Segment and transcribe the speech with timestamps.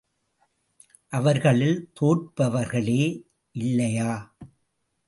[1.13, 3.01] அவர்களில் தோற்பவர்களே
[3.55, 4.11] இல்லையா?